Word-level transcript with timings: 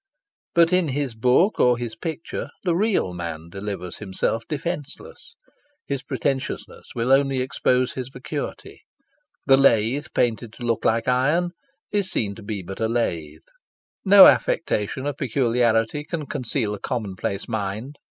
But 0.55 0.73
in 0.73 0.87
his 0.87 1.13
book 1.13 1.59
or 1.59 1.77
his 1.77 1.95
picture 1.95 2.49
the 2.63 2.75
real 2.75 3.13
man 3.13 3.49
delivers 3.51 3.97
himself 3.97 4.41
defenceless. 4.49 5.35
His 5.85 6.01
pretentiousness 6.01 6.87
will 6.95 7.11
only 7.11 7.39
expose 7.39 7.91
his 7.91 8.09
vacuity. 8.09 8.81
The 9.45 9.57
lathe 9.57 10.07
painted 10.15 10.53
to 10.53 10.63
look 10.63 10.85
like 10.85 11.07
iron 11.07 11.51
is 11.91 12.09
seen 12.09 12.33
to 12.33 12.41
be 12.41 12.63
but 12.63 12.79
a 12.79 12.87
lathe. 12.87 13.45
No 14.03 14.25
affectation 14.25 15.05
of 15.05 15.17
peculiarity 15.17 16.03
can 16.03 16.25
conceal 16.25 16.73
a 16.73 16.79
commonplace 16.79 17.47
mind. 17.47 17.99